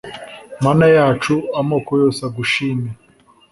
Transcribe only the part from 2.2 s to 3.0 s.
agushime